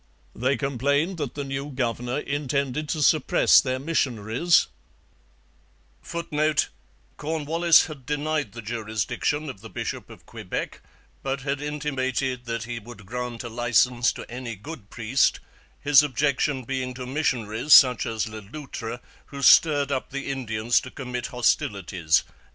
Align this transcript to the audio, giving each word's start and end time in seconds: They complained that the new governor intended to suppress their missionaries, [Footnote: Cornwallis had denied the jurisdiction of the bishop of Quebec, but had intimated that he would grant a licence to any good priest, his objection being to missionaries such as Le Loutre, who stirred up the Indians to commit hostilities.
They 0.33 0.57
complained 0.57 1.19
that 1.19 1.35
the 1.35 1.43
new 1.43 1.69
governor 1.69 2.17
intended 2.21 2.89
to 2.89 3.03
suppress 3.03 3.61
their 3.61 3.77
missionaries, 3.77 4.65
[Footnote: 6.01 6.69
Cornwallis 7.17 7.85
had 7.85 8.07
denied 8.07 8.53
the 8.53 8.63
jurisdiction 8.63 9.47
of 9.47 9.61
the 9.61 9.69
bishop 9.69 10.09
of 10.09 10.25
Quebec, 10.25 10.81
but 11.21 11.41
had 11.41 11.61
intimated 11.61 12.45
that 12.45 12.63
he 12.63 12.79
would 12.79 13.05
grant 13.05 13.43
a 13.43 13.49
licence 13.49 14.11
to 14.13 14.27
any 14.27 14.55
good 14.55 14.89
priest, 14.89 15.39
his 15.79 16.01
objection 16.01 16.63
being 16.63 16.95
to 16.95 17.05
missionaries 17.05 17.75
such 17.75 18.07
as 18.07 18.27
Le 18.27 18.39
Loutre, 18.51 18.99
who 19.27 19.43
stirred 19.43 19.91
up 19.91 20.09
the 20.09 20.31
Indians 20.31 20.79
to 20.81 20.89
commit 20.89 21.27
hostilities. 21.27 22.23